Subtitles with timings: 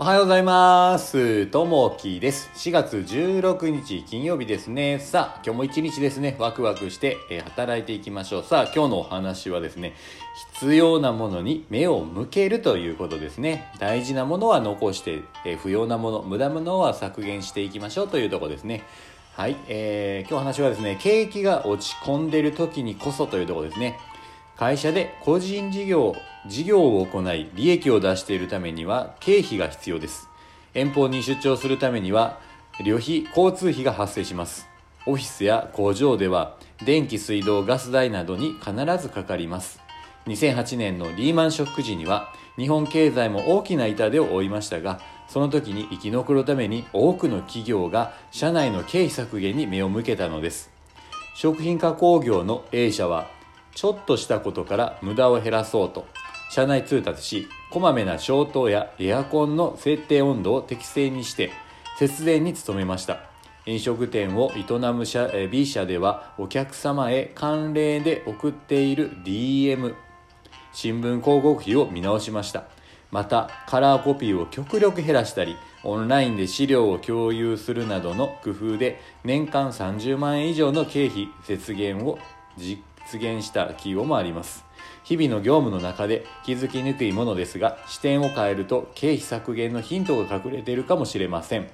[0.00, 1.46] おはようございます。
[1.46, 2.52] ともきです。
[2.54, 5.00] 4月16日金曜日ですね。
[5.00, 8.44] さあ、今日も一日ですね、ワクワクして、え働いていきましょう。
[8.44, 9.94] さあ、今日のお話はですね、
[10.54, 13.72] 必要なものに目を向けるということですね。
[13.80, 18.84] 大事なものは残して、え不要なもの、無駄ものは削減していきましょうというところですね。
[19.32, 23.98] はい、えー今日話はですね、景気が落ち込んでいる時にこそというところですね。
[24.58, 26.16] 会社で個人事業
[26.48, 30.28] 事業を行い利益を出しているためには経費が必要です。
[30.74, 32.40] 遠方に出張するためには
[32.84, 34.66] 旅費交通費が発生します。
[35.06, 39.78] オフィスや工場では電気水道ガス代などに必ずかかります。
[40.26, 50.68] 2008年のリーマンショック時には日本経済も大きな痛手を負いましたがその時に生き残るために多くの企業が社内の経費削減に目を向けたのです。
[51.36, 53.37] 食品加工業の A 社は
[53.78, 56.04] ちょっとしたことから無駄を減らそうと。
[56.50, 61.52] 社内通達しこまめな消灯やエアコンの設定温度を適正にして
[61.96, 63.20] 節電に努めました。
[63.66, 69.94] 飲食店を営む社 B 社ではお客様へ慣例で送っている DM
[70.72, 72.64] 新聞広告費を見直しました。
[73.12, 75.54] またカラーコピーを極力減らしたり
[75.84, 82.18] オンラインで資料を共有するなどの工夫で年間30万円以上の経費節減を
[82.56, 82.82] 実
[83.16, 84.64] 現した企業もあります。
[85.04, 91.68] 日々の業務の中で気づきにくいものですが視点を変えると経費削減のヒントが隠れているかもしれません。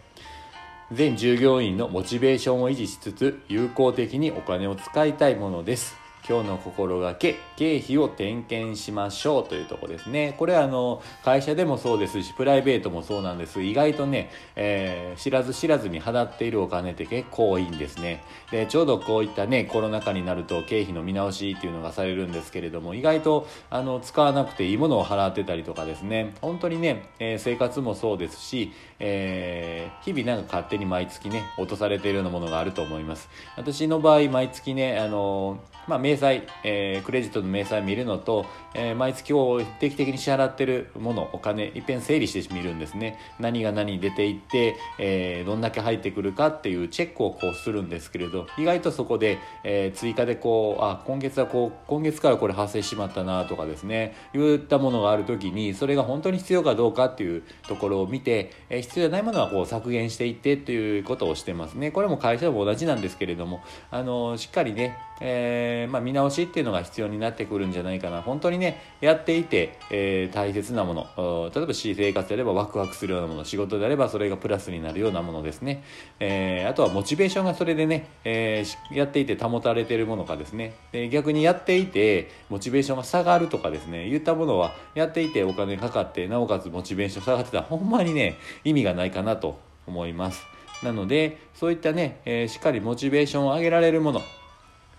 [0.92, 6.03] 全従業員のモチベーションを維持しつつ有効的にお金を使いたいものです。
[6.26, 10.34] 今日の心がけ経費を点検しましょうというとこですね。
[10.38, 13.62] これはあの会社でもそうですしプライベートもそうなんです。
[13.62, 18.24] 意外とね、えー知らず知らずに払っているお金って結構多いんですね。
[18.50, 26.34] でちょうどこういったねコロナ禍になると経費の見直しっていうのがされるんですけれども意外とあの使わなくていいものを払ってたりとかですね。
[26.40, 33.28] 本当にね、えー生活もそうですし、えー日々なんか勝手に毎月ね落とされているようなものがあると思います。
[33.56, 43.18] 私の場合毎月ねあのまあ、明細、えークレジットの明細見るのと、えー毎月を定期的に支払ってるものお金いっぺん整理してみるんですね。
[43.40, 61.90] 何が何出ていって、えーどんだけ入ってくるかっていうチェックをこうするんですけれど意外とそこで、えー追加でこうあ今月はこう今月からこれ発生しまったなとかですね言ったものがある時にそれが本当に必要かどうかっていうところを見て、えー必要じゃないものはこう削減していってということをしてますね。
[61.90, 68.22] これも会社も同じなんですけれどもあのしっかりね、えーまあ、見直しっていうのが必要になってくるんじゃないかな。
[68.22, 71.50] 本当にねやっていて、えー大切なもの。
[71.54, 75.82] 例えば私生活であればワクワクするようなもの仕事であればそれがプラスになるようなものですね、
[76.20, 80.74] えーあとはモチベーションがそれでね、えーやっていて保たれてるものかですね。
[80.92, 84.08] で逆にやっていてモチベーションが下がるとかですね。
[84.10, 90.42] 言ったものはやっていてお金かかってなおかつモチベーション下がってたらほんまにね意味がないかなと思います。
[90.82, 94.20] なのでそういったね、えーしっかりモチベーションを上げられるもの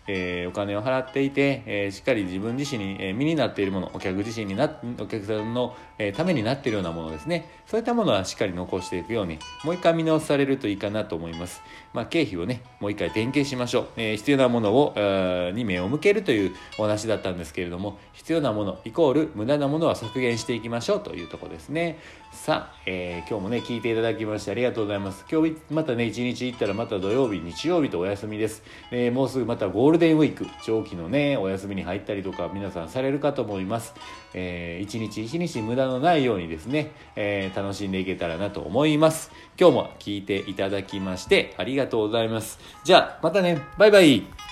[0.07, 7.49] えーお金を払っていて、えーしっかり自分自身に、え身になっているものお客自身になお客さんの、えためになっているようなものですね。
[7.66, 21.97] そういったものはしっかり残していくようにもう一回見直されるといいかなと思います、まあ、経費をねもう一回点検しましょう、え必要なものを、えーに目を向けるというお話だったんですけれども必要なものイコール無駄なものは削減していきましょうというところですね。
[22.31, 25.25] さあ、えー今日もね聞いていただきましてありがとうございます。
[25.31, 28.61] 今日またね一日行ったらまた土曜日日曜日とお休みです、
[28.91, 33.94] えもうすぐまたゴールデンウィーク長期のねお休みに入ったりとか皆さんされるかと思います、
[34.33, 39.31] えー一日一日無駄のないようにですね、えー楽しんでいけたらなと思います。
[39.59, 42.59] 今日も聞いていただきましてありがとうございます。
[42.84, 43.61] じゃあまたね。
[43.78, 44.44] バイバイ。